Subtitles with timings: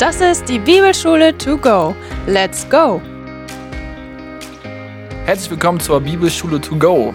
[0.00, 1.94] Das ist die Bibelschule to go.
[2.26, 3.02] Let's go!
[5.26, 7.12] Herzlich willkommen zur Bibelschule to go.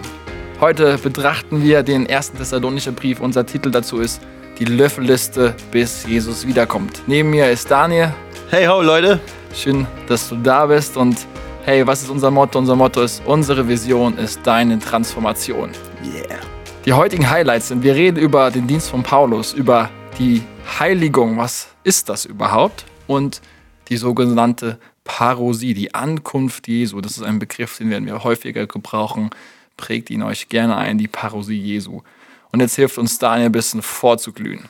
[0.60, 3.18] Heute betrachten wir den ersten Thessalonicher Brief.
[3.18, 4.20] Unser Titel dazu ist
[4.60, 7.02] die Löffelliste, bis Jesus wiederkommt.
[7.08, 8.14] Neben mir ist Daniel.
[8.50, 9.18] Hey ho Leute.
[9.52, 11.26] Schön, dass du da bist und
[11.64, 12.56] hey, was ist unser Motto?
[12.56, 15.70] Unser Motto ist, unsere Vision ist deine Transformation.
[16.04, 16.38] Yeah.
[16.84, 19.90] Die heutigen Highlights sind, wir reden über den Dienst von Paulus, über
[20.20, 20.44] die
[20.78, 22.84] Heiligung, was ist das überhaupt?
[23.06, 23.40] Und
[23.88, 29.30] die sogenannte Parosie, die Ankunft Jesu, das ist ein Begriff, den werden wir häufiger gebrauchen.
[29.76, 32.02] Prägt ihn euch gerne ein, die Parosie Jesu.
[32.50, 34.68] Und jetzt hilft uns Daniel ein bisschen vorzuglühen.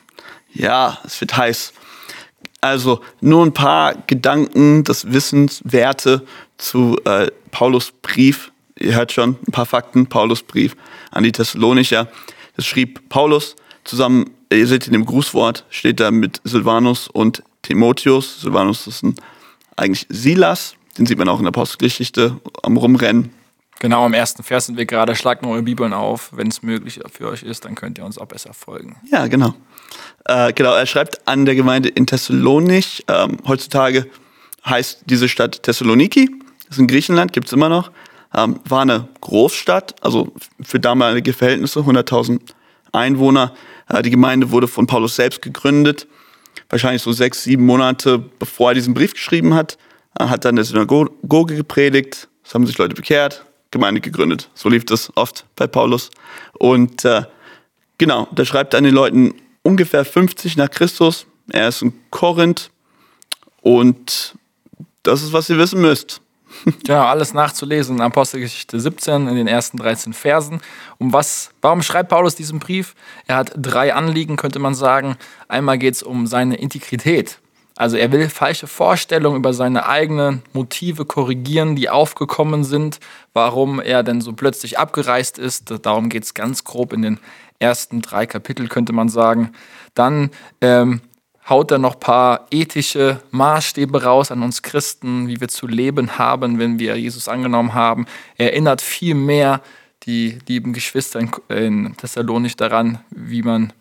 [0.53, 1.73] Ja, es wird heiß.
[2.61, 6.27] Also nur ein paar Gedanken, das Wissenswerte
[6.59, 8.53] zu äh, Paulus Brief.
[8.79, 10.07] Ihr hört schon ein paar Fakten.
[10.07, 10.77] Paulus Brief
[11.13, 12.09] an die Thessalonicher.
[12.57, 18.41] Das schrieb Paulus zusammen, ihr seht in dem Grußwort, steht da mit Silvanus und Timotheus.
[18.41, 19.15] Silvanus ist ein,
[19.77, 23.31] eigentlich Silas, den sieht man auch in der Apostelgeschichte am Rumrennen.
[23.79, 25.15] Genau, am ersten Vers sind wir gerade.
[25.15, 26.31] Schlagt noch eure Bibeln auf.
[26.33, 28.97] Wenn es möglich für euch ist, dann könnt ihr uns auch besser folgen.
[29.11, 29.55] Ja, genau.
[30.25, 33.05] Äh, genau, er schreibt an der Gemeinde in Thessalonich.
[33.09, 34.07] Ähm, heutzutage
[34.65, 36.31] heißt diese Stadt Thessaloniki.
[36.61, 37.91] Das ist in Griechenland, gibt es immer noch.
[38.35, 42.41] Ähm, war eine Großstadt, also für damalige Verhältnisse, 100.000
[42.93, 43.53] Einwohner.
[43.89, 46.07] Äh, die Gemeinde wurde von Paulus selbst gegründet.
[46.69, 49.79] Wahrscheinlich so sechs, sieben Monate bevor er diesen Brief geschrieben hat.
[50.19, 52.29] Er hat dann in der Synagoge gepredigt.
[52.45, 54.49] Es haben sich Leute bekehrt, Gemeinde gegründet.
[54.55, 56.11] So lief das oft bei Paulus.
[56.55, 57.25] Und äh,
[57.99, 61.27] genau, da schreibt er an den Leuten ungefähr 50 nach Christus.
[61.51, 62.71] Er ist in Korinth
[63.61, 64.35] und
[65.03, 66.21] das ist, was ihr wissen müsst.
[66.85, 70.61] Genau, alles nachzulesen in Apostelgeschichte 17 in den ersten 13 Versen.
[70.99, 72.95] Um was, warum schreibt Paulus diesen Brief?
[73.27, 75.17] Er hat drei Anliegen, könnte man sagen.
[75.49, 77.39] Einmal geht es um seine Integrität.
[77.77, 83.01] Also er will falsche Vorstellungen über seine eigenen Motive korrigieren, die aufgekommen sind,
[83.35, 85.75] warum er denn so plötzlich abgereist ist.
[85.83, 87.21] Darum geht es ganz grob in den
[87.59, 89.53] ersten drei Kapitel, könnte man sagen.
[89.93, 90.31] Dann
[90.63, 91.03] ähm,
[91.49, 96.19] haut er noch ein paar ethische Maßstäbe raus an uns Christen, wie wir zu leben
[96.19, 98.07] haben, wenn wir Jesus angenommen haben.
[98.37, 99.61] Er erinnert viel mehr
[100.03, 103.73] die lieben Geschwister in Thessalonich daran, wie man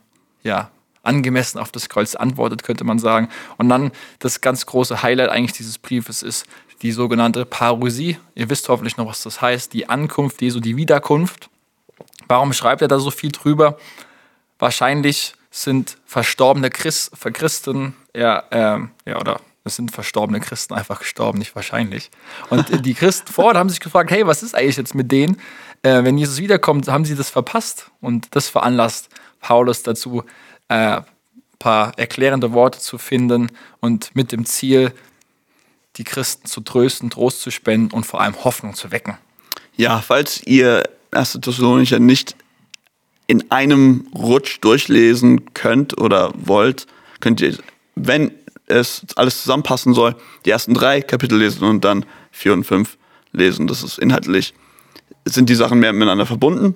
[0.44, 0.70] ja
[1.04, 3.30] angemessen auf das Kreuz antwortet, könnte man sagen.
[3.58, 6.46] Und dann das ganz große Highlight eigentlich dieses Briefes ist
[6.82, 8.18] die sogenannte Parousie.
[8.34, 11.50] Ihr wisst hoffentlich noch, was das heißt, die Ankunft Jesu, die Wiederkunft.
[12.28, 13.78] Warum schreibt er da so viel drüber?
[14.58, 21.40] Wahrscheinlich sind verstorbene Christ, Christen, ja, ähm, ja, oder es sind verstorbene Christen einfach gestorben,
[21.40, 22.12] nicht wahrscheinlich.
[22.50, 25.38] Und die Christen vor Ort haben sich gefragt, hey, was ist eigentlich jetzt mit denen?
[25.82, 27.90] Äh, wenn Jesus wiederkommt, haben sie das verpasst?
[28.02, 30.24] Und das veranlasst Paulus dazu,
[30.68, 31.02] ein äh,
[31.58, 33.50] paar erklärende Worte zu finden
[33.80, 34.94] und mit dem Ziel,
[35.96, 39.18] die Christen zu trösten, Trost zu spenden und vor allem Hoffnung zu wecken.
[39.78, 41.40] Ja, falls ihr 1.
[41.42, 42.36] Thessalonicher nicht
[43.28, 46.88] in einem Rutsch durchlesen könnt oder wollt,
[47.20, 47.58] könnt ihr,
[47.96, 48.32] wenn
[48.68, 50.16] es alles zusammenpassen soll,
[50.46, 52.98] die ersten drei Kapitel lesen und dann vier und fünf
[53.32, 53.68] lesen.
[53.68, 54.54] Das ist inhaltlich,
[55.26, 56.76] sind die Sachen mehr miteinander verbunden.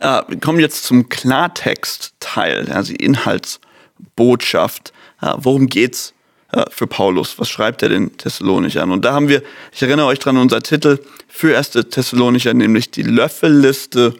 [0.00, 4.92] Äh, wir kommen jetzt zum Klartext-Teil, also die Inhaltsbotschaft.
[5.22, 6.14] Äh, worum geht's
[6.52, 7.38] äh, für Paulus?
[7.38, 8.90] Was schreibt er den Thessalonichern?
[8.90, 13.02] Und da haben wir, ich erinnere euch dran, unser Titel für erste Thessalonicher, nämlich die
[13.02, 14.14] Löffelliste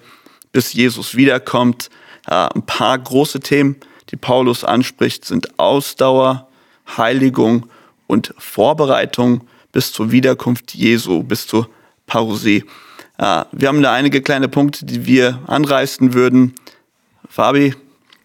[0.57, 1.91] bis Jesus wiederkommt.
[2.27, 3.77] Äh, ein paar große Themen,
[4.09, 6.49] die Paulus anspricht, sind Ausdauer,
[6.97, 7.67] Heiligung
[8.07, 11.69] und Vorbereitung bis zur Wiederkunft Jesu, bis zur
[12.07, 12.65] Parousie.
[13.19, 16.55] Äh, wir haben da einige kleine Punkte, die wir anreißen würden.
[17.29, 17.75] Fabi,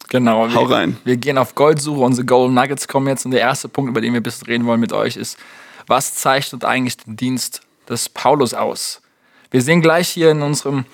[0.07, 0.97] Genau, Hau wir, rein.
[1.03, 4.13] wir gehen auf Goldsuche, unsere Golden Nuggets kommen jetzt und der erste Punkt, über den
[4.13, 5.37] wir ein bisschen reden wollen mit euch, ist,
[5.85, 7.59] was zeichnet eigentlich den Dienst
[7.89, 9.01] des Paulus aus?
[9.51, 10.85] Wir sehen gleich hier in unserem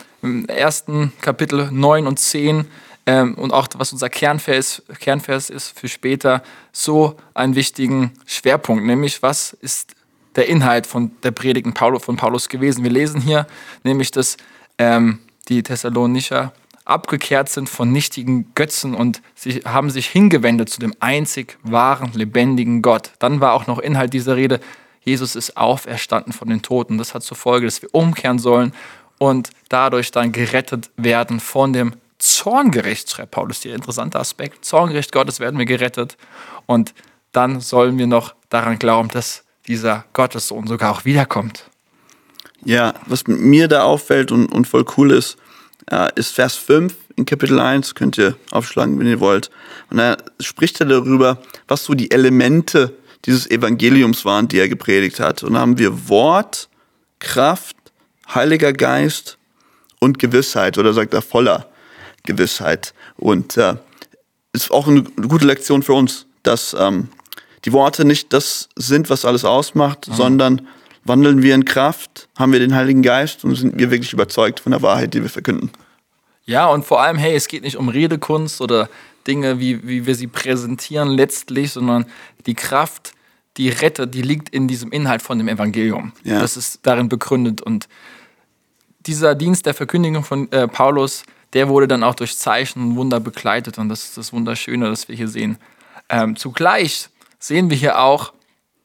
[0.48, 2.66] ersten Kapitel 9 und 10
[3.06, 9.24] ähm, und auch was unser Kernvers, Kernvers ist für später, so einen wichtigen Schwerpunkt, nämlich
[9.24, 9.96] was ist
[10.36, 12.84] der Inhalt von der Predigten von Paulus gewesen.
[12.84, 13.48] Wir lesen hier
[13.84, 14.38] nämlich, dass
[14.78, 16.54] ähm, die Thessalonicher
[16.86, 22.82] abgekehrt sind von nichtigen Götzen und sie haben sich hingewendet zu dem einzig wahren, lebendigen
[22.82, 23.12] Gott.
[23.20, 24.60] Dann war auch noch Inhalt dieser Rede,
[25.02, 26.98] Jesus ist auferstanden von den Toten.
[26.98, 28.74] Das hat zur Folge, dass wir umkehren sollen
[29.18, 33.76] und dadurch dann gerettet werden von dem Zorngericht, schreibt Paulus hier.
[33.76, 34.66] Interessanter Aspekt.
[34.66, 36.18] Zorngericht Gottes werden wir gerettet.
[36.66, 36.94] Und
[37.32, 41.66] dann sollen wir noch daran glauben, dass dieser Gottessohn sogar auch wiederkommt.
[42.64, 45.38] Ja, was mir da auffällt und, und voll cool ist,
[46.16, 49.50] ist Vers 5 in Kapitel 1, könnt ihr aufschlagen, wenn ihr wollt.
[49.90, 52.94] Und da spricht er darüber, was so die Elemente
[53.26, 55.44] dieses Evangeliums waren, die er gepredigt hat.
[55.44, 56.70] Und da haben wir Wort,
[57.20, 57.77] Kraft,
[58.34, 59.38] Heiliger Geist
[60.00, 61.68] und Gewissheit, oder sagt er voller
[62.24, 62.94] Gewissheit.
[63.18, 63.76] Und äh,
[64.54, 67.10] ist auch eine gute Lektion für uns, dass ähm,
[67.66, 70.14] die Worte nicht das sind, was alles ausmacht, mhm.
[70.14, 70.68] sondern
[71.04, 74.72] wandeln wir in Kraft, haben wir den Heiligen Geist und sind wir wirklich überzeugt von
[74.72, 75.72] der Wahrheit, die wir verkünden.
[76.46, 78.90] Ja, und vor allem, hey, es geht nicht um Redekunst oder
[79.26, 82.06] Dinge, wie, wie wir sie präsentieren letztlich, sondern
[82.46, 83.14] die Kraft,
[83.58, 86.14] die rettet, die liegt in diesem Inhalt von dem Evangelium.
[86.24, 86.40] Ja.
[86.40, 87.62] Das ist darin begründet.
[87.62, 87.90] Und
[89.08, 91.24] dieser Dienst der Verkündigung von äh, Paulus,
[91.54, 93.78] der wurde dann auch durch Zeichen und Wunder begleitet.
[93.78, 95.58] Und das ist das Wunderschöne, das wir hier sehen.
[96.10, 97.10] Ähm, zugleich
[97.40, 98.34] sehen wir hier auch,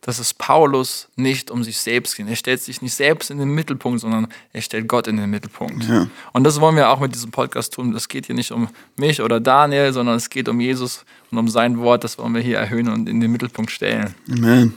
[0.00, 2.28] dass es Paulus nicht um sich selbst geht.
[2.28, 5.84] Er stellt sich nicht selbst in den Mittelpunkt, sondern er stellt Gott in den Mittelpunkt.
[5.84, 6.08] Ja.
[6.32, 7.94] Und das wollen wir auch mit diesem Podcast tun.
[7.94, 11.48] Es geht hier nicht um mich oder Daniel, sondern es geht um Jesus und um
[11.48, 12.02] sein Wort.
[12.02, 14.12] Das wollen wir hier erhöhen und in den Mittelpunkt stellen.
[14.28, 14.75] Amen.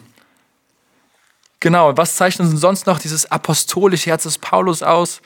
[1.59, 5.21] Genau, was zeichnet sonst noch dieses apostolische Herz des Paulus aus?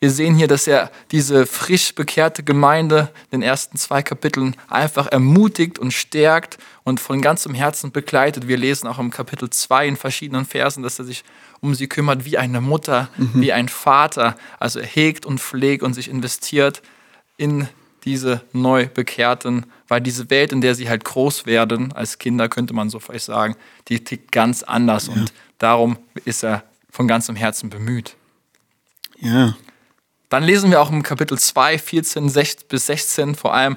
[0.00, 5.06] Wir sehen hier, dass er diese frisch bekehrte Gemeinde in den ersten zwei Kapiteln einfach
[5.08, 8.48] ermutigt und stärkt und von ganzem Herzen begleitet.
[8.48, 11.22] Wir lesen auch im Kapitel 2 in verschiedenen Versen, dass er sich
[11.60, 13.42] um sie kümmert wie eine Mutter, mhm.
[13.42, 14.36] wie ein Vater.
[14.58, 16.80] Also er hegt und pflegt und sich investiert
[17.36, 17.68] in
[18.04, 22.88] diese Neubekehrten, weil diese Welt, in der sie halt groß werden, als Kinder könnte man
[22.88, 23.54] so vielleicht sagen,
[23.88, 25.12] die tickt ganz anders ja.
[25.12, 28.16] und darum ist er von ganzem Herzen bemüht.
[29.18, 29.54] Ja.
[30.30, 32.32] Dann lesen wir auch im Kapitel 2, 14
[32.68, 33.76] bis 16 vor allem,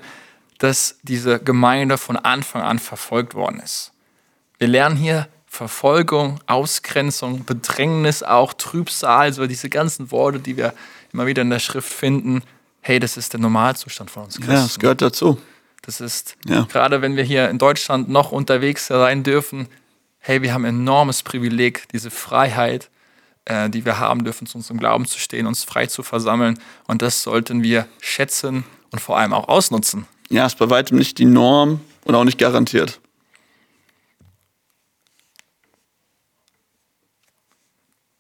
[0.60, 3.92] dass diese Gemeinde von Anfang an verfolgt worden ist.
[4.60, 10.74] Wir lernen hier Verfolgung, Ausgrenzung, Bedrängnis, auch Trübsal, so diese ganzen Worte, die wir
[11.12, 12.44] immer wieder in der Schrift finden.
[12.82, 14.52] Hey, das ist der Normalzustand von uns Christen.
[14.52, 15.40] Ja, das gehört dazu.
[15.82, 16.66] Das ist, ja.
[16.72, 19.68] gerade wenn wir hier in Deutschland noch unterwegs sein dürfen,
[20.20, 22.90] hey, wir haben enormes Privileg, diese Freiheit,
[23.46, 26.60] äh, die wir haben dürfen, zu unserem Glauben zu stehen, uns frei zu versammeln.
[26.88, 30.06] Und das sollten wir schätzen und vor allem auch ausnutzen.
[30.30, 33.00] Ja, ist bei weitem nicht die Norm und auch nicht garantiert.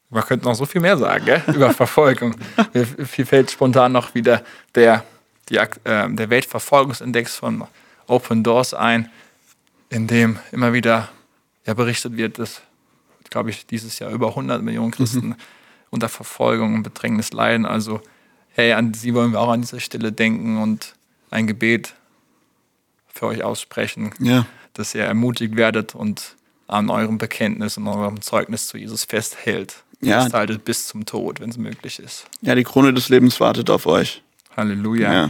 [0.10, 1.42] Man könnte noch so viel mehr sagen gell?
[1.48, 2.36] über Verfolgung.
[2.74, 2.86] Mir
[3.26, 4.44] fällt spontan noch wieder
[4.76, 5.04] der,
[5.50, 7.66] die, äh, der Weltverfolgungsindex von
[8.06, 9.10] Open Doors ein,
[9.90, 11.10] in dem immer wieder
[11.66, 12.62] ja, berichtet wird, dass
[13.34, 15.36] glaube ich, dieses Jahr über 100 Millionen Christen mhm.
[15.90, 17.66] unter Verfolgung und Bedrängnis leiden.
[17.66, 18.00] Also,
[18.50, 20.94] hey, an sie wollen wir auch an dieser Stelle denken und
[21.32, 21.96] ein Gebet
[23.08, 24.46] für euch aussprechen, ja.
[24.74, 26.36] dass ihr ermutigt werdet und
[26.68, 29.84] an eurem Bekenntnis und eurem Zeugnis zu Jesus festhält.
[30.00, 30.22] Ja.
[30.22, 32.28] Festhaltet bis zum Tod, wenn es möglich ist.
[32.42, 34.22] Ja, die Krone des Lebens wartet auf euch.
[34.56, 35.14] Halleluja.
[35.14, 35.30] Ja.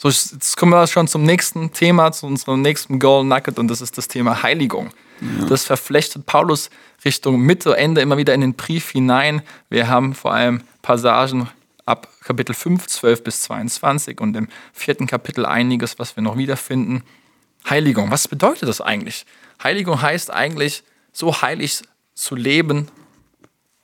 [0.00, 3.80] So, jetzt kommen wir schon zum nächsten Thema, zu unserem nächsten Goal Nugget und das
[3.80, 4.90] ist das Thema Heiligung.
[5.20, 5.46] Ja.
[5.46, 6.70] Das verflechtet Paulus
[7.04, 9.42] Richtung Mitte, Ende immer wieder in den Brief hinein.
[9.70, 11.48] Wir haben vor allem Passagen
[11.84, 17.02] ab Kapitel 5, 12 bis 22 und im vierten Kapitel einiges, was wir noch wiederfinden.
[17.68, 19.26] Heiligung, was bedeutet das eigentlich?
[19.60, 21.82] Heiligung heißt eigentlich, so heilig
[22.14, 22.86] zu leben,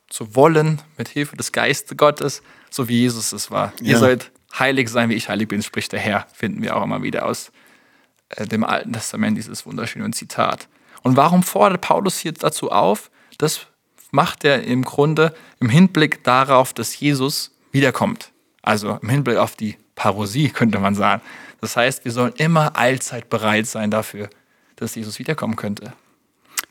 [0.09, 3.73] zu wollen, mit Hilfe des Geistes Gottes, so wie Jesus es war.
[3.81, 3.93] Ja.
[3.93, 7.03] Ihr sollt heilig sein, wie ich heilig bin, spricht der Herr, finden wir auch immer
[7.03, 7.51] wieder aus
[8.31, 10.69] äh, dem Alten Testament, dieses wunderschöne Zitat.
[11.03, 13.11] Und warum fordert Paulus hier dazu auf?
[13.39, 13.67] Das
[14.11, 18.31] macht er im Grunde im Hinblick darauf, dass Jesus wiederkommt.
[18.63, 21.23] Also im Hinblick auf die Parosie, könnte man sagen.
[21.61, 24.29] Das heißt, wir sollen immer allzeit bereit sein dafür,
[24.77, 25.93] dass Jesus wiederkommen könnte.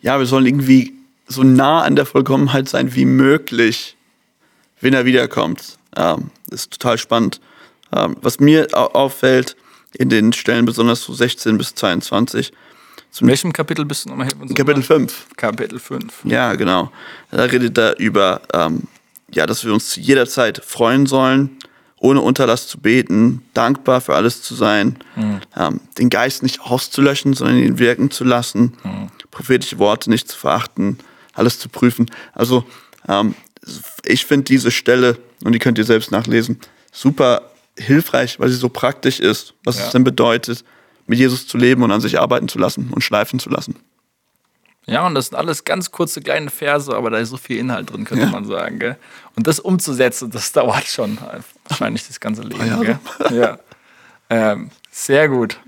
[0.01, 0.93] Ja, wir sollen irgendwie
[1.27, 3.95] so nah an der Vollkommenheit sein wie möglich,
[4.81, 5.79] wenn er wiederkommt.
[5.91, 6.19] Das
[6.49, 7.39] ist total spannend.
[7.95, 9.55] Ähm, was mir auffällt
[9.93, 12.51] in den Stellen, besonders so 16 bis 22,
[13.13, 14.55] zu welchem Kapitel bist du nochmal hier?
[14.55, 15.27] Kapitel 5.
[15.37, 16.25] Kapitel 5.
[16.25, 16.91] Ja, genau.
[17.29, 18.87] Da redet er über, ähm,
[19.31, 21.51] ja, dass wir uns jederzeit freuen sollen,
[21.99, 25.41] ohne Unterlass zu beten, dankbar für alles zu sein, mhm.
[25.55, 29.09] ähm, den Geist nicht auszulöschen, sondern ihn wirken zu lassen, mhm.
[29.29, 30.97] prophetische Worte nicht zu verachten,
[31.33, 32.09] alles zu prüfen.
[32.33, 32.65] Also
[33.07, 33.35] ähm,
[34.05, 36.59] ich finde diese Stelle, und die könnt ihr selbst nachlesen,
[36.91, 39.85] super hilfreich, weil sie so praktisch ist, was ja.
[39.85, 40.63] es denn bedeutet,
[41.07, 43.75] mit Jesus zu leben und an sich arbeiten zu lassen und schleifen zu lassen.
[44.85, 47.91] Ja, und das sind alles ganz kurze kleine Verse, aber da ist so viel Inhalt
[47.91, 48.31] drin, könnte ja.
[48.31, 48.79] man sagen.
[48.79, 48.97] Gell?
[49.35, 51.17] Und das umzusetzen, das dauert schon
[51.67, 52.99] wahrscheinlich das ganze Leben.
[53.31, 53.59] Ja.
[54.29, 55.59] Ähm, sehr gut.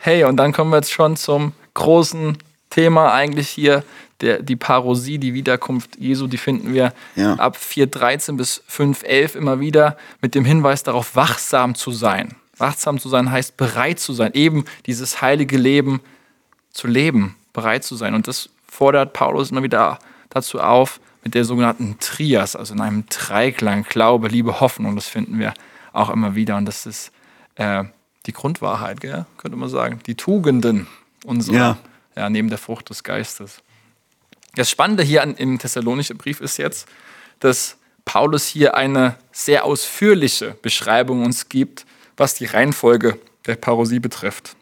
[0.00, 2.38] Hey, und dann kommen wir jetzt schon zum großen
[2.70, 3.84] Thema eigentlich hier
[4.20, 7.34] der, die Parosie, die Wiederkunft Jesu, die finden wir Ja.
[7.34, 12.34] ab 4.13 bis 5.11 immer wieder mit dem Hinweis darauf, wachsam zu sein.
[12.56, 16.00] Wachsam zu sein heißt bereit zu sein, eben dieses heilige Leben
[16.70, 18.14] zu leben, bereit zu sein.
[18.14, 19.98] Und das fordert Paulus immer wieder
[20.30, 24.94] dazu auf, mit der sogenannten Trias, also in einem Dreiklang, Glaube, Liebe, Hoffnung.
[24.94, 25.52] Das finden wir
[25.92, 26.56] auch immer wieder.
[26.56, 27.10] Und das ist
[27.56, 27.84] äh,
[28.26, 29.26] die Grundwahrheit, gell?
[29.36, 30.00] könnte man sagen.
[30.06, 30.86] Die Tugenden
[31.24, 31.76] unserer, ja.
[32.16, 32.30] Ja.
[32.30, 33.58] neben der Frucht des Geistes.
[34.56, 36.88] Das Spannende hier an, im Thessalonischen Brief ist jetzt,
[37.40, 41.84] dass Paulus hier eine sehr ausführliche Beschreibung uns gibt,
[42.16, 44.56] was die Reihenfolge der Parosie betrifft.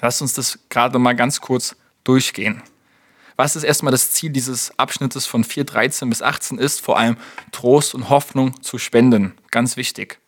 [0.00, 2.62] Lasst uns das gerade mal ganz kurz durchgehen.
[3.36, 7.16] Was ist erstmal das Ziel dieses Abschnittes von 4.13 bis 18 ist, vor allem
[7.50, 9.34] Trost und Hoffnung zu spenden.
[9.50, 10.18] Ganz wichtig.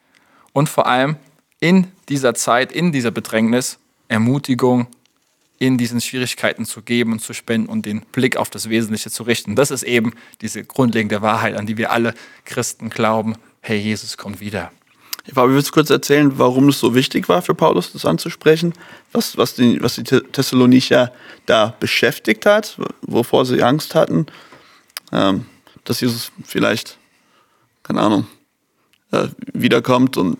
[0.52, 1.16] Und vor allem
[1.58, 4.88] in dieser Zeit, in dieser Bedrängnis, Ermutigung
[5.58, 9.22] in diesen Schwierigkeiten zu geben und zu spenden und den Blick auf das Wesentliche zu
[9.22, 9.54] richten.
[9.56, 13.36] Das ist eben diese grundlegende Wahrheit, an die wir alle Christen glauben.
[13.60, 14.72] Hey, Jesus kommt wieder.
[15.32, 18.74] Fabi, willst du kurz erzählen, warum es so wichtig war für Paulus, das anzusprechen?
[19.12, 21.12] Was, was, die, was die Thess- Thessalonicher
[21.46, 24.26] da beschäftigt hat, wovor sie Angst hatten?
[25.12, 25.46] Ähm,
[25.84, 26.98] dass Jesus vielleicht,
[27.82, 28.26] keine Ahnung,
[29.12, 30.36] äh, wiederkommt und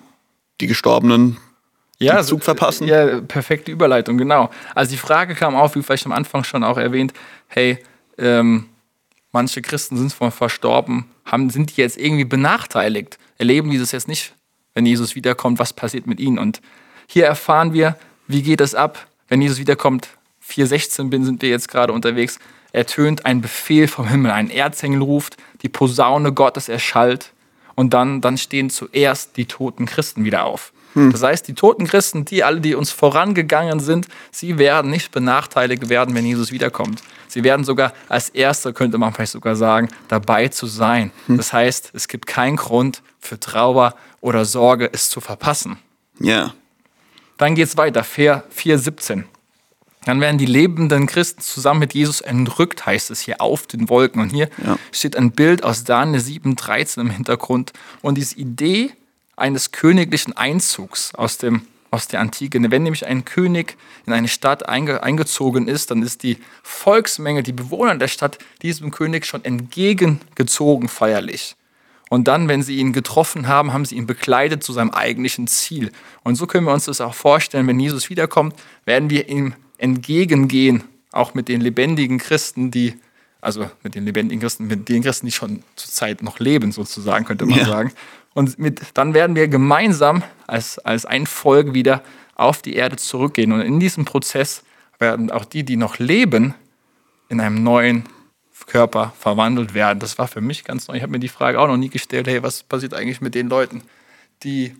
[0.60, 1.38] die Gestorbenen
[2.04, 2.86] ja, den Zug verpassen.
[2.86, 4.50] Ja, perfekte Überleitung, genau.
[4.74, 7.12] Also die Frage kam auf, wie vielleicht am Anfang schon auch erwähnt,
[7.48, 7.78] hey,
[8.18, 8.66] ähm,
[9.32, 14.34] manche Christen sind zwar verstorben, haben, sind die jetzt irgendwie benachteiligt, erleben dieses jetzt nicht,
[14.74, 16.38] wenn Jesus wiederkommt, was passiert mit ihnen.
[16.38, 16.60] Und
[17.06, 17.96] hier erfahren wir,
[18.26, 20.08] wie geht es ab, wenn Jesus wiederkommt.
[20.46, 22.38] 4.16 bin, sind wir jetzt gerade unterwegs.
[22.72, 27.32] Ertönt ein Befehl vom Himmel, ein Erzengel ruft, die Posaune Gottes erschallt
[27.74, 30.72] und dann, dann stehen zuerst die toten Christen wieder auf.
[30.94, 35.88] Das heißt, die toten Christen, die alle, die uns vorangegangen sind, sie werden nicht benachteiligt
[35.88, 37.02] werden, wenn Jesus wiederkommt.
[37.26, 41.10] Sie werden sogar als Erste, könnte man vielleicht sogar sagen, dabei zu sein.
[41.26, 45.78] Das heißt, es gibt keinen Grund für Trauer oder Sorge, es zu verpassen.
[46.20, 46.54] Ja.
[47.38, 49.24] Dann geht es weiter, 4,17.
[50.04, 54.20] Dann werden die lebenden Christen zusammen mit Jesus entrückt, heißt es hier, auf den Wolken.
[54.20, 54.76] Und hier Ja.
[54.92, 57.72] steht ein Bild aus Daniel 7,13 im Hintergrund.
[58.02, 58.92] Und diese Idee
[59.36, 63.76] eines königlichen Einzugs aus, dem, aus der Antike, wenn nämlich ein König
[64.06, 68.90] in eine Stadt einge, eingezogen ist, dann ist die Volksmenge, die Bewohner der Stadt, diesem
[68.90, 71.56] König schon entgegengezogen feierlich.
[72.10, 75.90] Und dann, wenn sie ihn getroffen haben, haben sie ihn begleitet zu seinem eigentlichen Ziel.
[76.22, 80.84] Und so können wir uns das auch vorstellen, wenn Jesus wiederkommt, werden wir ihm entgegengehen,
[81.12, 82.94] auch mit den lebendigen Christen, die,
[83.40, 87.24] also mit den lebendigen Christen, mit den Christen, die schon zur Zeit noch leben, sozusagen,
[87.24, 87.64] könnte man Ja.
[87.66, 87.92] sagen.
[88.34, 92.02] Und mit, dann werden wir gemeinsam als, als ein Volk wieder
[92.34, 93.52] auf die Erde zurückgehen.
[93.52, 94.64] Und in diesem Prozess
[94.98, 96.54] werden auch die, die noch leben,
[97.28, 98.04] in einem neuen
[98.66, 99.98] Körper verwandelt werden.
[99.98, 100.96] Das war für mich ganz neu.
[100.96, 103.48] Ich habe mir die Frage auch noch nie gestellt, hey, was passiert eigentlich mit den
[103.48, 103.82] Leuten,
[104.42, 104.74] die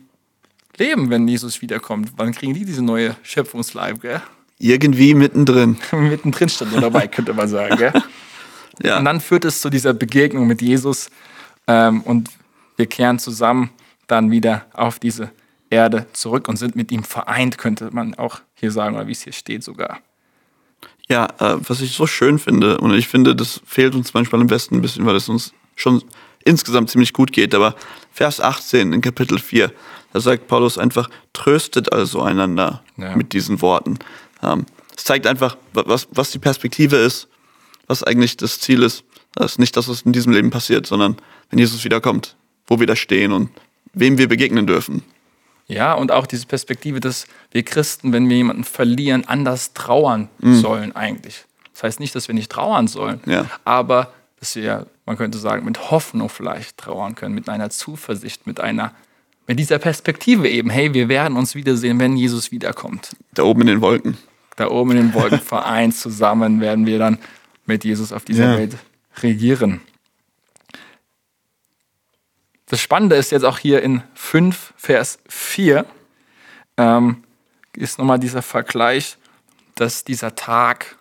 [0.77, 2.13] leben, wenn Jesus wiederkommt?
[2.17, 4.21] Wann kriegen die diese neue Schöpfungsleib, gell?
[4.57, 5.77] Irgendwie mittendrin.
[5.91, 7.93] Mittendrin stand nur dabei, könnte man sagen, gell?
[8.83, 8.97] Ja.
[8.97, 11.09] Und dann führt es zu dieser Begegnung mit Jesus
[11.65, 12.29] ähm, und
[12.77, 13.69] wir kehren zusammen
[14.07, 15.31] dann wieder auf diese
[15.69, 19.23] Erde zurück und sind mit ihm vereint, könnte man auch hier sagen, oder wie es
[19.23, 19.99] hier steht sogar.
[21.09, 24.49] Ja, äh, was ich so schön finde, und ich finde, das fehlt uns manchmal im
[24.49, 26.03] Westen ein bisschen, weil es uns schon
[26.43, 27.75] insgesamt ziemlich gut geht, aber
[28.11, 29.71] Vers 18 in Kapitel 4,
[30.13, 33.15] da sagt Paulus einfach, tröstet also einander Ja.
[33.15, 33.99] mit diesen Worten.
[34.41, 34.65] Ähm,
[34.95, 37.27] es zeigt einfach, wa- was, was die Perspektive ist,
[37.87, 39.03] was eigentlich das Ziel ist.
[39.33, 41.17] Das ist nicht, dass es in diesem Leben passiert, sondern
[41.49, 42.35] wenn Jesus wiederkommt,
[42.67, 43.49] wo wir da stehen und
[43.93, 45.03] wem wir begegnen dürfen.
[45.67, 50.95] Ja, und auch diese Perspektive, dass wir Christen, wenn wir jemanden verlieren, anders trauern sollen
[50.95, 51.45] eigentlich.
[51.73, 53.45] Das heißt nicht, dass wir nicht trauern sollen, Ja.
[53.65, 58.59] aber dass wir, man könnte sagen, mit Hoffnung vielleicht trauern können, mit einer Zuversicht, mit
[58.59, 58.93] einer,
[59.47, 63.15] mit dieser Perspektive eben, hey, wir werden uns wiedersehen, wenn Jesus wiederkommt.
[63.33, 64.17] Da oben in den Wolken.
[64.57, 67.17] Da oben in den Wolken vereint zusammen werden wir dann
[67.65, 68.57] mit Jesus auf dieser Ja.
[68.59, 68.77] Welt
[69.23, 69.81] regieren.
[72.67, 75.85] Das Spannende ist jetzt auch hier in 5, Vers 4,
[76.77, 77.23] ähm,
[77.73, 79.17] ist nochmal dieser Vergleich,
[79.75, 80.97] dass dieser Tag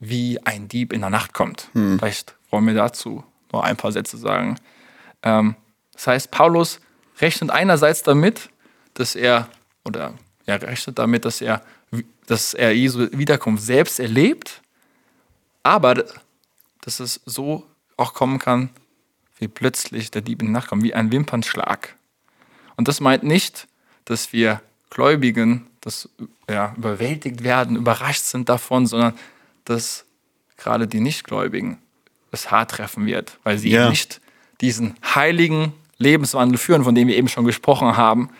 [0.00, 1.68] wie ein Dieb in der Nacht kommt.
[1.98, 4.58] Vielleicht wollen wir dazu noch ein paar Sätze sagen.
[5.22, 5.54] Ähm,
[5.92, 6.80] das heißt, Paulus
[7.20, 8.50] rechnet einerseits damit,
[8.94, 9.48] dass er,
[9.84, 11.62] oder er rechnet damit, dass er,
[12.26, 14.60] dass er Jesu Wiederkunft selbst erlebt,
[15.62, 16.04] aber
[16.80, 17.64] dass es so
[17.96, 18.70] auch kommen kann,
[19.38, 21.96] wie plötzlich der Dieb in die Nacht kommt, wie ein Wimpernschlag.
[22.76, 23.66] Und das meint nicht,
[24.04, 26.08] dass wir Gläubigen das,
[26.48, 29.14] ja, überwältigt werden, überrascht sind davon, sondern
[29.64, 30.04] dass
[30.56, 31.78] gerade die Nichtgläubigen
[32.32, 33.88] es hart treffen wird, weil sie Ja.
[33.88, 34.20] nicht
[34.60, 38.30] diesen heiligen Lebenswandel führen, von dem wir eben schon gesprochen haben,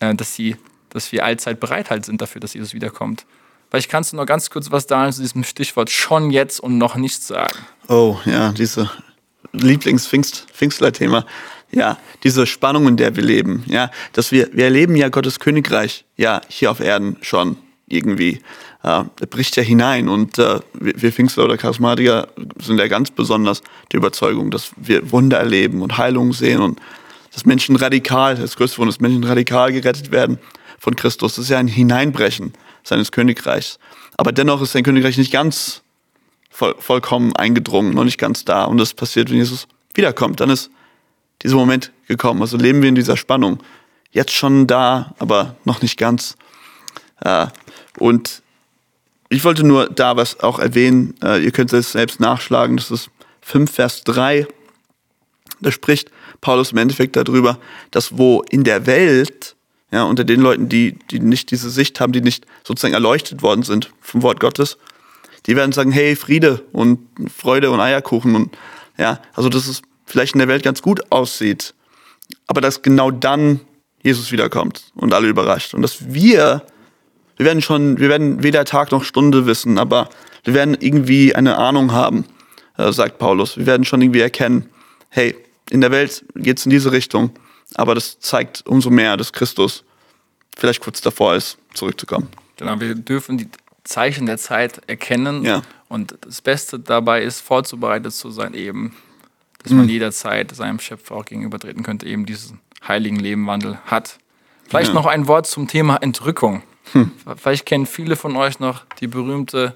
[0.00, 0.56] äh, dass, sie,
[0.90, 3.26] dass wir allzeit bereit halt sind dafür, dass Jesus wiederkommt.
[3.70, 6.96] Vielleicht kannst du noch ganz kurz was da zu diesem Stichwort schon jetzt und noch
[6.96, 7.58] nicht sagen.
[7.88, 8.90] Oh, ja, diese
[9.54, 11.24] Lieblings-Pfingstler-Thema.
[11.70, 13.64] Ja, diese Spannung, in der wir leben.
[13.66, 17.56] Ja, dass wir, wir erleben ja Gottes Königreich, ja, hier auf Erden schon
[17.88, 18.40] irgendwie.
[18.82, 22.28] Äh, bricht ja hinein und äh, wir, wir Pfingstler oder Charismatiker
[22.60, 26.80] sind ja ganz besonders der Überzeugung, dass wir Wunder erleben und Heilungen sehen und
[27.32, 30.38] dass Menschen radikal, das größte Wunder, dass Menschen radikal gerettet werden
[30.78, 31.36] von Christus.
[31.36, 32.52] Das ist ja ein Hineinbrechen
[32.84, 33.78] seines Königreichs.
[34.16, 35.82] Aber dennoch ist sein Königreich nicht ganz
[36.54, 38.64] voll, vollkommen eingedrungen, noch nicht ganz da.
[38.64, 40.40] Und das passiert, wenn Jesus wiederkommt.
[40.40, 40.70] Dann ist
[41.42, 42.40] dieser Moment gekommen.
[42.40, 43.62] Also leben wir in dieser Spannung.
[44.12, 46.36] Jetzt schon da, aber noch nicht ganz.
[47.20, 47.48] Äh,
[47.98, 48.42] und
[49.28, 51.14] ich wollte nur da was auch erwähnen.
[51.22, 52.76] Äh, ihr könnt es selbst nachschlagen.
[52.76, 53.10] Das ist
[53.42, 54.46] 5 Vers 3.
[55.60, 57.58] Da spricht Paulus im Endeffekt darüber,
[57.90, 59.56] dass wo in der Welt,
[59.90, 63.64] ja, unter den Leuten, die, die nicht diese Sicht haben, die nicht sozusagen erleuchtet worden
[63.64, 64.78] sind vom Wort Gottes,
[65.46, 67.00] die werden sagen, hey, Friede und
[67.34, 68.56] Freude und Eierkuchen und
[68.98, 71.74] ja, also dass es vielleicht in der Welt ganz gut aussieht,
[72.46, 73.60] aber dass genau dann
[74.02, 76.62] Jesus wiederkommt und alle überrascht und dass wir,
[77.36, 80.08] wir werden schon, wir werden weder Tag noch Stunde wissen, aber
[80.44, 82.26] wir werden irgendwie eine Ahnung haben,
[82.76, 83.56] äh, sagt Paulus.
[83.56, 84.68] Wir werden schon irgendwie erkennen,
[85.08, 85.34] hey,
[85.70, 87.30] in der Welt geht es in diese Richtung,
[87.74, 89.84] aber das zeigt umso mehr, dass Christus
[90.56, 92.28] vielleicht kurz davor ist, zurückzukommen.
[92.56, 93.48] Genau, wir dürfen die
[93.84, 95.44] Zeichen der Zeit erkennen.
[95.44, 95.62] Ja.
[95.88, 98.96] Und das Beste dabei ist, vorzubereitet zu sein, eben,
[99.62, 104.18] dass man jederzeit seinem Schöpfer auch gegenübertreten könnte, eben diesen heiligen Lebenwandel hat.
[104.68, 104.94] Vielleicht Ja.
[104.94, 106.62] noch ein Wort zum Thema Entrückung.
[107.36, 109.74] Vielleicht kennen viele von euch noch die berühmte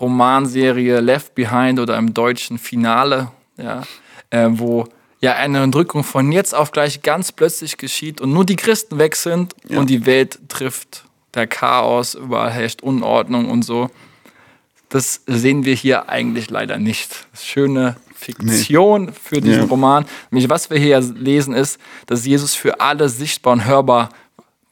[0.00, 3.82] Romanserie Left Behind oder im deutschen Finale, ja,
[4.30, 4.86] äh, wo
[5.20, 9.16] ja eine Entrückung von jetzt auf gleich ganz plötzlich geschieht und nur die Christen weg
[9.16, 9.80] sind Ja.
[9.80, 11.04] und die Welt trifft
[11.34, 13.90] der Chaos, überall herrscht Unordnung und so.
[14.88, 17.26] Das sehen wir hier eigentlich leider nicht.
[17.32, 19.68] Das schöne Fiktion für diesen Ja.
[19.68, 20.06] Roman.
[20.30, 24.08] Nämlich, was wir hier lesen, ist, dass Jesus für alle sichtbar und hörbar,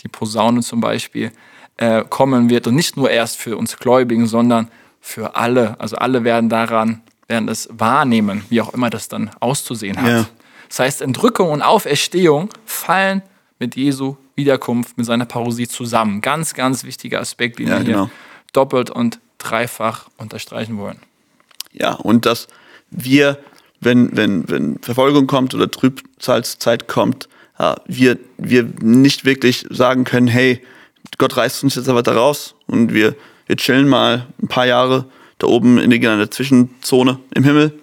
[0.01, 1.33] die Posaune zum Beispiel,
[1.77, 2.67] äh, kommen wird.
[2.67, 4.69] Und nicht nur erst für uns Gläubigen, sondern
[5.01, 5.79] für alle.
[5.79, 10.09] Also alle werden daran, werden es wahrnehmen, wie auch immer das dann auszusehen hat.
[10.09, 10.27] Ja.
[10.69, 13.23] Das heißt, Entrückung und Auferstehung fallen
[13.59, 16.21] mit Jesu Wiederkunft, mit seiner Parosie zusammen.
[16.21, 18.11] Ganz, ganz wichtiger Aspekt, den Ja, wir hier genau.
[18.53, 20.99] doppelt und dreifach unterstreichen wollen.
[21.73, 22.49] Ja, und dass
[22.91, 23.39] wir,
[23.81, 30.29] wenn, wenn, wenn Verfolgung kommt oder Trübsalzeit kommt, äh, wir, wir nicht wirklich sagen können,
[30.29, 30.63] hey,
[31.19, 33.15] Gott reißt uns jetzt einfach da raus und wir,
[33.47, 35.07] wir chillen mal ein paar Jahre
[35.39, 37.79] da oben in der Zwischenzone im Himmel,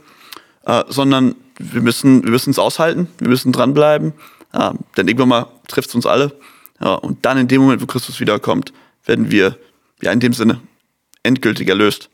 [0.65, 4.13] äh, sondern wir müssen wir müssen es aushalten, wir müssen dranbleiben,
[4.53, 6.37] äh, denn irgendwann mal trifft es uns alle.
[6.79, 8.73] Ja, und dann in dem Moment, wo Christus wiederkommt,
[9.05, 9.57] werden wir
[10.01, 10.61] ja in dem Sinne
[11.23, 12.09] endgültig erlöst.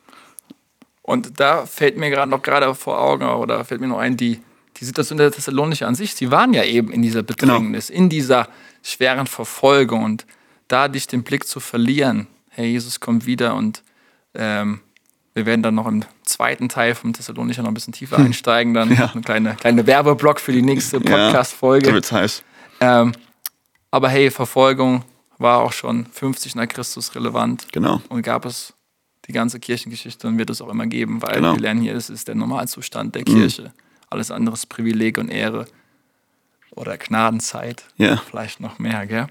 [1.01, 4.39] Und da fällt mir gerade noch gerade vor Augen oder fällt mir noch ein, die,
[4.77, 8.47] die Situation der Thessalonicher an sich, sie waren ja eben in dieser Bedrängnis, in dieser
[8.83, 10.25] schweren Verfolgung und
[10.67, 13.83] da dich den Blick zu verlieren, hey, Jesus kommt wieder und
[14.35, 14.81] ähm,
[15.39, 18.91] wir werden dann noch im zweiten Teil vom Thessalonicher noch ein bisschen tiefer einsteigen, dann
[18.95, 19.09] Ja.
[19.13, 21.87] eine kleine, kleine Werbeblock für die nächste Ja, Podcast-Folge.
[21.87, 22.43] da wird's heiß.
[22.81, 23.13] Ähm,
[23.91, 25.03] aber hey, Verfolgung
[25.37, 27.67] war auch schon 50 nach Christus relevant.
[27.71, 28.01] Genau.
[28.09, 28.73] Und gab es
[29.27, 31.51] die ganze Kirchengeschichte und wird es auch immer geben, weil Genau.
[31.51, 31.55] Mhm.
[31.55, 33.71] wir lernen hier, es ist der Normalzustand der Kirche.
[34.09, 35.65] Alles andere ist Privileg und Ehre.
[36.71, 37.83] Oder Gnadenzeit.
[37.97, 38.17] Ja.
[38.29, 39.27] Vielleicht noch mehr, gell?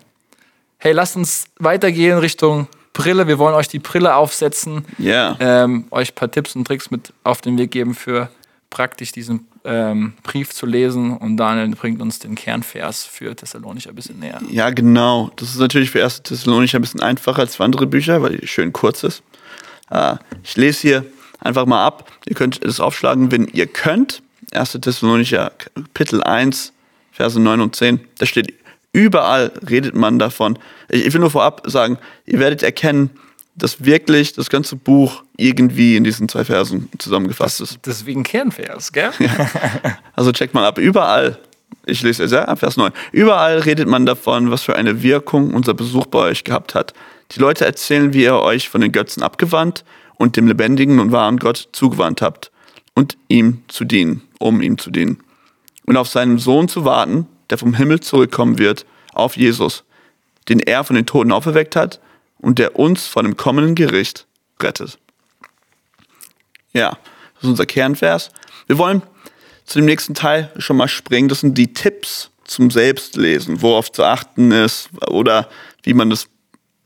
[0.78, 3.26] Hey, lasst uns weitergehen Richtung Brille.
[3.28, 5.36] Wir wollen euch die Brille aufsetzen, Ja.
[5.40, 8.28] ähm, euch ein paar Tipps und Tricks mit auf den Weg geben für
[8.70, 11.16] praktisch diesen ähm, Brief zu lesen.
[11.16, 14.40] Und Daniel bringt uns den Kernvers für Thessalonicher ein bisschen näher.
[14.50, 15.30] Ja, genau.
[15.36, 16.22] Das ist natürlich für 1.
[16.22, 19.22] Thessalonicher ein bisschen einfacher als für andere Bücher, weil die schön kurz ist.
[19.90, 21.04] Äh, ich lese hier
[21.40, 22.10] einfach mal ab.
[22.26, 24.22] Ihr könnt es aufschlagen, wenn ihr könnt.
[24.52, 24.72] 1.
[24.80, 26.72] Thessalonicher Kapitel 1,
[27.12, 28.00] Verse 9 und 10.
[28.18, 28.54] Da steht,
[28.98, 30.58] überall redet man davon.
[30.88, 33.10] Ich, ich will nur vorab sagen, ihr werdet erkennen,
[33.54, 37.78] dass wirklich das ganze Buch irgendwie in diesen zwei Versen zusammengefasst ist.
[37.84, 39.10] Deswegen Kernvers, gell?
[40.14, 41.38] Also checkt mal ab, überall,
[41.86, 45.54] ich lese es ja ab Vers 9, überall redet man davon, was für eine Wirkung
[45.54, 46.92] unser Besuch bei euch gehabt hat.
[47.32, 49.84] Die Leute erzählen, wie ihr euch von den Götzen abgewandt
[50.16, 52.50] und dem lebendigen und wahren Gott zugewandt habt
[52.94, 55.22] und ihm zu dienen, um ihm zu dienen.
[55.86, 59.84] Und auf seinen Sohn zu warten, der vom Himmel zurückkommen wird, auf Jesus,
[60.48, 62.00] den er von den Toten auferweckt hat
[62.38, 64.26] und der uns vor dem kommenden Gericht
[64.62, 64.98] rettet.
[66.72, 66.90] Ja,
[67.34, 68.30] das ist unser Kernvers.
[68.66, 69.02] Wir wollen
[69.64, 71.28] zu dem nächsten Teil schon mal springen.
[71.28, 75.48] Das sind die Tipps zum Selbstlesen, worauf zu achten ist oder
[75.82, 76.28] wie man das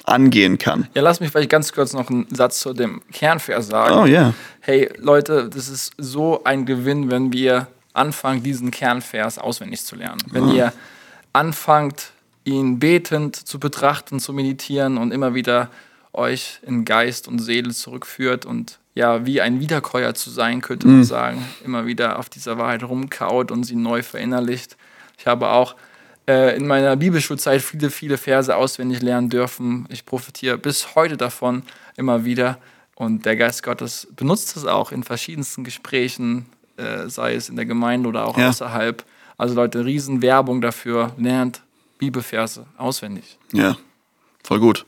[0.04, 0.88] angehen kann.
[0.94, 3.94] Ja, lass mich vielleicht ganz kurz noch einen Satz zu dem Kernvers sagen.
[3.94, 4.34] Oh ja.
[4.60, 10.20] Hey Leute, das ist so ein Gewinn, wenn wir anfangen, diesen Kernvers auswendig zu lernen.
[10.30, 10.72] Wenn ihr
[11.32, 12.12] anfangt,
[12.44, 15.70] ihn betend zu betrachten, zu meditieren und immer wieder
[16.12, 21.04] euch in Geist und Seele zurückführt und ja, wie ein Wiederkäuer zu sein, könnte man
[21.04, 24.76] sagen, immer wieder auf dieser Wahrheit rumkaut und sie neu verinnerlicht.
[25.18, 25.76] Ich habe auch
[26.28, 29.86] äh, in meiner Bibelschulzeit viele, viele Verse auswendig lernen dürfen.
[29.88, 31.62] Ich profitiere bis heute davon
[31.96, 32.58] immer wieder.
[32.94, 36.46] Und der Geist Gottes benutzt es auch in verschiedensten Gesprächen,
[36.82, 38.48] äh, sei es in der Gemeinde oder auch Ja.
[38.50, 39.04] außerhalb.
[39.38, 41.12] Also Leute, Riesenwerbung dafür.
[41.16, 41.62] Lernt
[41.98, 43.38] Bibelverse auswendig.
[43.52, 43.76] Ja,
[44.44, 44.84] voll gut.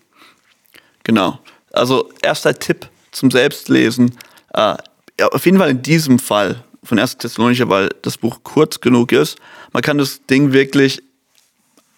[1.04, 1.38] Genau.
[1.72, 4.16] Also erster Tipp zum Selbstlesen.
[4.52, 4.76] Äh,
[5.20, 7.18] ja, auf jeden Fall in diesem Fall von 1.
[7.18, 9.38] Thessalonicher, weil das Buch kurz genug ist.
[9.72, 11.02] Man kann das Ding wirklich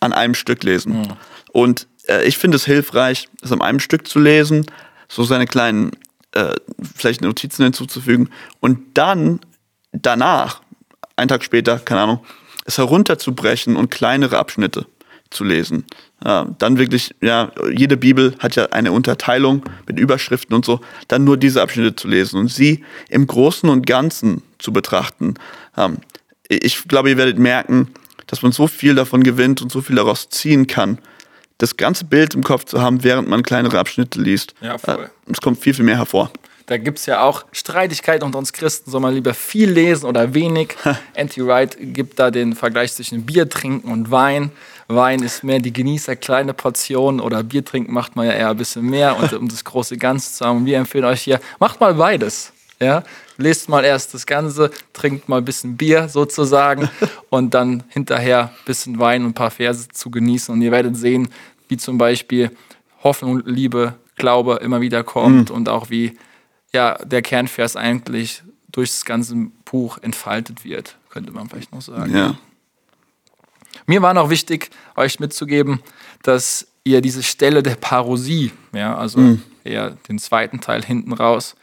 [0.00, 1.14] an einem Stück lesen.
[1.52, 4.66] Und äh, ich finde es hilfreich, es an einem Stück zu lesen,
[5.09, 5.92] so seine kleinen
[6.32, 6.54] äh,
[6.94, 8.30] vielleicht Notizen hinzuzufügen
[8.61, 9.40] und dann
[10.02, 10.61] danach,
[11.16, 12.24] einen Tag später, keine Ahnung,
[12.64, 14.87] es herunterzubrechen und kleinere Abschnitte
[15.30, 15.85] zu lesen.
[16.24, 21.24] Ja, dann wirklich, ja, jede Bibel hat ja eine Unterteilung mit Überschriften und so, dann
[21.24, 25.35] nur diese Abschnitte zu lesen und sie im Großen und Ganzen zu betrachten.
[25.76, 25.98] Ähm,
[26.48, 27.90] ich glaube, ihr werdet merken,
[28.26, 30.98] dass man so viel davon gewinnt und so viel daraus ziehen kann,
[31.59, 34.54] das ganze Bild im Kopf zu haben, während man kleinere Abschnitte liest.
[34.61, 35.04] Ja, voll.
[35.04, 36.30] Äh, Es kommt viel, viel mehr hervor.
[36.66, 40.35] Da gibt es ja auch Streitigkeiten unter uns Christen, soll man lieber viel lesen oder
[40.35, 40.76] wenig.
[41.16, 44.50] Anti Wright gibt da den Vergleich zwischen Bier trinken und Wein.
[44.88, 48.57] Wein ist mehr die Genießer, kleine Portionen oder Bier trinken macht man ja eher ein
[48.57, 50.59] bisschen mehr, und, um das große Ganze zu haben.
[50.59, 52.52] Und wir empfehlen euch hier, macht mal beides.
[52.81, 53.05] Ja?
[53.37, 56.88] Lest mal erst das Ganze, trinkt mal ein bisschen Bier sozusagen
[57.31, 60.52] und dann hinterher ein bisschen Wein und ein paar Verse zu genießen.
[60.52, 61.29] Und ihr werdet sehen,
[61.68, 62.50] wie zum Beispiel
[63.05, 66.16] Hoffnung, Liebe, Glaube immer wieder kommt und auch wie
[66.72, 72.14] ja, der Kernvers eigentlich durch das ganze Buch entfaltet wird, könnte man vielleicht noch sagen.
[72.14, 72.37] Ja.
[73.87, 75.81] Mir war noch wichtig, euch mitzugeben,
[76.22, 81.57] dass ihr diese Stelle der Parosie, ja, also eher den zweiten Teil hinten raus,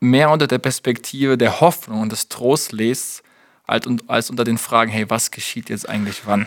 [0.00, 3.22] mehr unter der Perspektive der Hoffnung und des Trosts lest,
[3.66, 6.46] als unter den Fragen, hey, was geschieht jetzt eigentlich wann?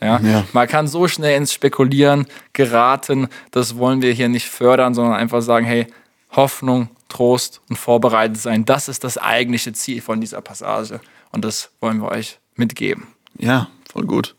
[0.00, 0.20] Ja?
[0.20, 0.44] Ja.
[0.52, 5.42] Man kann so schnell ins Spekulieren geraten, das wollen wir hier nicht fördern, sondern einfach
[5.42, 5.86] sagen, hey,
[6.30, 11.00] Hoffnung, Trost und vorbereitet sein, das ist das eigentliche Ziel von dieser Passage.
[11.32, 13.06] Und das wollen wir euch mitgeben.
[13.38, 14.34] Ja, voll gut.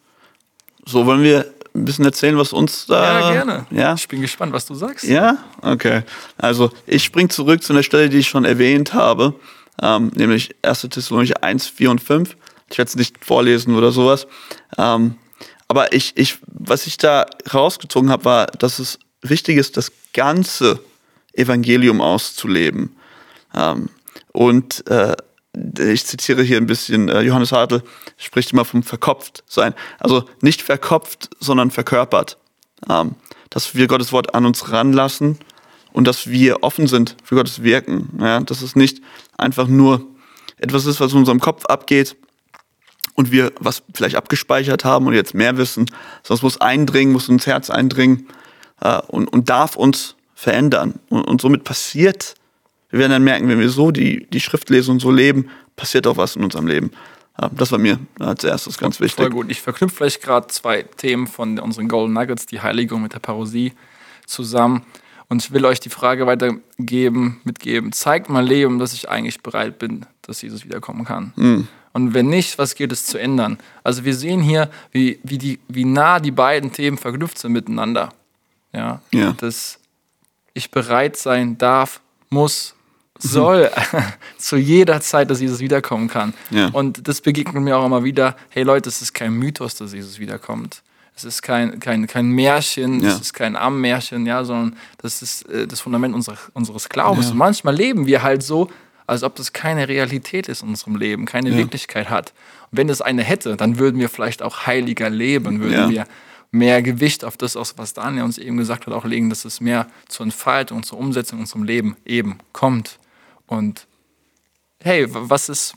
[0.86, 3.20] So, wollen wir ein bisschen erzählen, was uns da.
[3.20, 3.66] Ja, gerne.
[3.72, 5.04] Ja, Ich bin gespannt, was du sagst.
[5.06, 5.38] ja?
[5.62, 6.04] okay.
[6.38, 9.36] Also, ich springe zurück zu einer Stelle, die ich schon erwähnt habe,
[9.82, 10.82] ähm, nämlich 1.
[10.90, 12.36] Thessalonicher 1, 4 und 5.
[12.72, 14.28] Ich werde es nicht vorlesen oder sowas.
[14.78, 15.16] Ähm,
[15.68, 20.80] aber ich, ich, was ich da rausgezogen habe, war, dass es wichtig ist, das ganze
[21.34, 22.96] Evangelium auszuleben.
[23.54, 23.90] Ähm,
[24.32, 25.16] und äh,
[25.80, 27.82] ich zitiere hier ein bisschen, äh, Johannes Hartl
[28.18, 29.74] spricht immer vom verkopft sein.
[30.00, 32.38] Also nicht verkopft, sondern verkörpert.
[32.90, 33.16] Ähm,
[33.50, 35.40] dass wir Gottes Wort an uns ranlassen
[35.92, 38.20] und dass wir offen sind für Gottes Wirken.
[38.22, 38.40] Ja?
[38.42, 39.02] Dass es nicht
[39.38, 40.06] einfach nur
[40.58, 42.16] etwas ist, was in unserem Kopf abgeht
[43.16, 45.86] und wir was vielleicht abgespeichert haben und jetzt mehr wissen,
[46.24, 48.28] sondern es muss eindringen, muss ins Herz eindringen
[48.82, 50.94] äh, und, und darf uns verändern.
[51.10, 52.36] Und, und somit passiert,
[52.90, 56.08] wir werden dann merken, wenn wir so die, die Schrift lesen und so leben, passiert
[56.08, 56.92] auch was in unserem Leben.
[57.52, 59.18] Das war mir als erstes ganz wichtig.
[59.26, 59.52] Voll gut.
[59.52, 63.74] Ich verknüpfe vielleicht gerade zwei Themen von unseren Golden Nuggets, die Heiligung mit der Parosie,
[64.26, 64.84] zusammen.
[65.28, 67.92] Und ich will euch die Frage weitergeben, mitgeben.
[67.92, 71.68] Zeigt mein Leben, dass ich eigentlich bereit bin, dass Jesus wiederkommen kann.
[71.94, 73.58] Und wenn nicht, was gilt es zu ändern?
[73.84, 78.14] Also wir sehen hier, wie, wie, die, wie nah die beiden Themen verknüpft sind miteinander.
[78.74, 79.34] Ja, Ja.
[79.34, 79.79] dass
[80.54, 82.76] ich bereit sein darf, muss,
[83.18, 83.70] soll
[84.38, 86.34] zu jeder Zeit, dass Jesus wiederkommen kann.
[86.52, 86.68] Ja.
[86.68, 88.36] Und das begegnet mir auch immer wieder.
[88.50, 90.82] Hey Leute, es ist kein Mythos, dass Jesus wiederkommt.
[91.16, 93.10] Es ist kein, kein, kein Märchen, Ja.
[93.10, 97.26] es ist kein Ammärchen, ja, sondern das ist äh, das Fundament unserer, unseres Glaubens.
[97.26, 97.32] Ja.
[97.34, 98.70] Und manchmal leben wir halt so,
[99.06, 102.32] als ob das keine Realität ist in unserem Leben, keine Wirklichkeit hat.
[102.72, 105.90] Und wenn es eine hätte, dann würden wir vielleicht auch heiliger leben, würden Ja.
[105.90, 106.06] wir
[106.52, 109.62] mehr Gewicht auf das, aus- was Daniel uns eben gesagt hat, auch legen, dass es
[109.62, 112.98] mehr zur Entfaltung, zur Umsetzung in unserem Leben eben kommt.
[113.48, 113.86] Und
[114.82, 115.74] hey, was ist,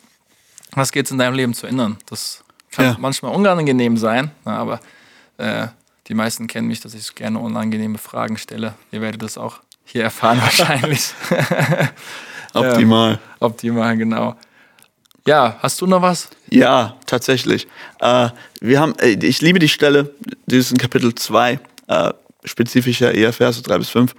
[0.72, 1.98] was geht in deinem Leben zu ändern?
[2.06, 2.96] Das kann Ja.
[2.98, 4.80] manchmal unangenehm sein, na, aber
[5.38, 5.68] äh,
[6.08, 8.74] die meisten kennen mich, dass ich gerne unangenehme Fragen stelle.
[8.90, 11.12] Ihr werdet das auch hier erfahren wahrscheinlich.
[12.54, 13.18] Optimal.
[13.40, 14.37] Optimal, genau.
[15.26, 16.28] Ja, hast du noch was?
[16.50, 17.68] Ja, tatsächlich.
[18.00, 18.30] Äh,
[18.61, 20.12] wir haben, äh, ich liebe die Stelle,
[20.46, 22.12] die ist in Kapitel 2, äh,
[22.44, 24.14] spezifischer eher Verse 3 bis 5.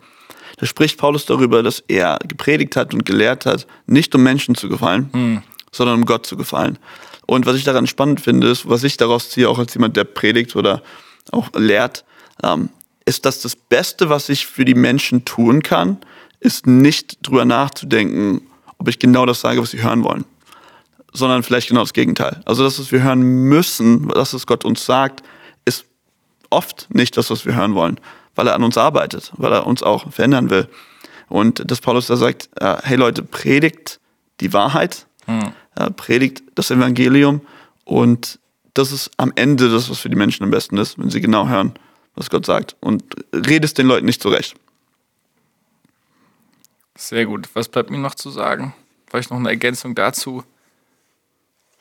[0.58, 4.70] Da spricht Paulus darüber, dass er gepredigt hat und gelehrt hat, nicht um Menschen zu
[4.70, 6.78] gefallen, sondern um Gott zu gefallen.
[7.26, 10.04] Und was ich daran spannend finde, ist, was ich daraus ziehe, auch als jemand, der
[10.04, 10.82] predigt oder
[11.32, 12.06] auch lehrt,
[12.44, 12.70] ähm,
[13.06, 15.98] ist, dass das Beste, was ich für die Menschen tun kann,
[16.40, 18.42] ist nicht drüber nachzudenken,
[18.78, 20.26] ob ich genau das sage, was sie hören wollen,
[21.14, 22.42] sondern vielleicht genau das Gegenteil.
[22.46, 25.24] Also das, was wir hören müssen, das, was Gott uns sagt,
[25.66, 25.86] ist
[26.50, 28.00] oft nicht das, was wir hören wollen,
[28.36, 30.68] weil er an uns arbeitet, weil er uns auch verändern will.
[31.30, 34.00] Und dass Paulus da sagt, äh, hey Leute, predigt
[34.40, 35.06] die Wahrheit,
[35.76, 37.42] äh, predigt das Evangelium
[37.86, 38.40] und
[38.74, 41.48] das ist am Ende das, was für die Menschen am besten ist, wenn sie genau
[41.48, 41.74] hören,
[42.16, 42.76] was Gott sagt.
[42.80, 44.56] Und redest den Leuten nicht zurecht.
[46.96, 47.50] Sehr gut.
[47.54, 48.74] Was bleibt mir noch zu sagen?
[49.08, 50.44] Vielleicht noch eine Ergänzung dazu.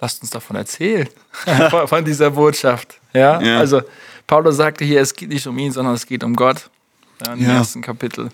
[0.02, 1.08] Lasst uns davon erzählen,
[1.70, 3.00] von, von dieser Botschaft.
[3.14, 3.40] Ja?
[3.40, 3.58] Ja.
[3.58, 3.82] also
[4.26, 6.68] Paulus sagte hier, es geht nicht um ihn, sondern es geht um Gott.
[7.24, 7.52] Ja, Im Ja.
[7.58, 8.30] ersten Kapitel.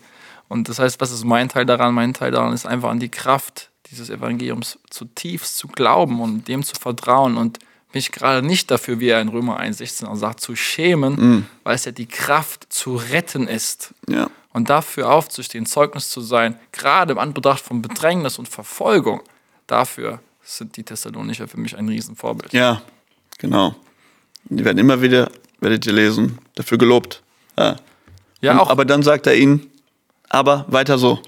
[0.48, 1.92] Und das heißt, was ist mein Teil daran?
[1.92, 6.62] Mein Teil daran ist einfach an die Kraft dieses Evangeliums zutiefst zu glauben und dem
[6.62, 7.58] zu vertrauen und
[7.92, 11.84] mich gerade nicht dafür, wie er in Römer 1,16 auch sagt, zu schämen, weil es
[11.84, 14.28] ja die Kraft zu retten ist Ja.
[14.54, 19.20] und dafür aufzustehen, Zeugnis zu sein, gerade im Anbetracht von Bedrängnis und Verfolgung,
[19.66, 20.20] dafür
[20.56, 22.52] sind die Thessalonicher für mich ein Riesenvorbild.
[22.52, 22.82] Ja,
[23.38, 23.74] genau.
[24.44, 25.30] Die werden immer wieder,
[25.60, 27.22] werdet ihr lesen, dafür gelobt.
[27.58, 27.76] Ja.
[28.40, 29.66] Ja, Und- auch, Aber dann sagt er ihnen,
[30.28, 31.20] aber weiter so.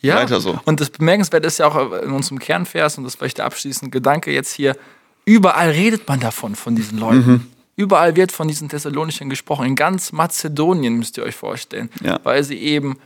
[0.00, 0.16] ja.
[0.16, 0.58] weiter so.
[0.64, 4.32] Und das Bemerkenswerte ist ja auch in unserem Kernvers, und das vielleicht der abschließende Gedanke
[4.32, 4.76] jetzt hier,
[5.24, 7.26] überall redet man davon, von diesen Leuten.
[7.30, 7.46] Mhm.
[7.76, 9.64] Überall wird von diesen Thessalonichern gesprochen.
[9.66, 12.18] In ganz Mazedonien müsst ihr euch vorstellen, Ja.
[12.24, 12.98] weil sie eben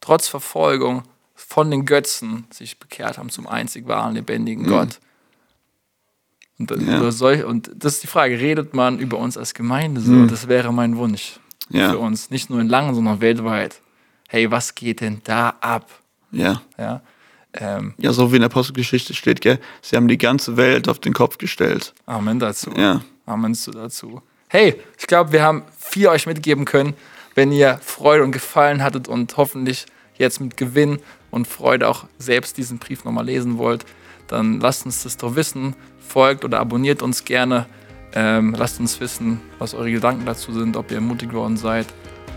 [0.00, 1.02] trotz Verfolgung
[1.48, 5.00] von den Götzen sich bekehrt haben zum einzig wahren, lebendigen Gott.
[6.58, 6.88] Und, Mhm.
[6.88, 7.10] Ja.
[7.10, 10.26] solch, und das ist die Frage, redet man über uns als Gemeinde so?
[10.26, 11.78] Das wäre mein Wunsch Mhm.
[11.78, 11.90] Ja.
[11.92, 12.30] für uns.
[12.30, 13.80] Nicht nur in Langen, sondern weltweit.
[14.28, 15.88] Hey, was geht denn da ab?
[16.30, 16.60] Ja.
[16.78, 17.00] Ja,
[17.54, 19.58] ähm, Ja, so wie in der Apostelgeschichte steht, gell?
[19.82, 21.94] Sie haben die ganze Welt auf den Kopf gestellt.
[22.06, 22.70] Amen dazu.
[22.76, 23.00] Ja.
[23.26, 24.22] Amen zu dazu.
[24.48, 26.94] Hey, ich glaube, wir haben viel euch mitgeben können,
[27.34, 29.86] wenn ihr Freude und Gefallen hattet und hoffentlich
[30.20, 33.84] jetzt mit Gewinn und Freude auch selbst diesen Brief nochmal lesen wollt,
[34.28, 35.74] dann lasst uns das doch wissen.
[35.98, 37.66] Folgt oder abonniert uns gerne.
[38.12, 41.86] Ähm, lasst uns wissen, was eure Gedanken dazu sind, ob ihr ermutigt worden seid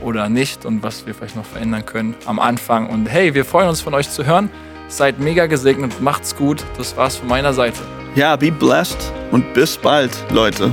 [0.02, 2.88] oder nicht und was wir vielleicht noch verändern können am Anfang.
[2.88, 4.50] Und hey, wir freuen uns von euch zu hören.
[4.88, 6.64] Seid mega gesegnet, macht's gut.
[6.78, 7.80] Das war's von meiner Seite.
[8.16, 10.72] Ja, be blessed und bis bald, Leute.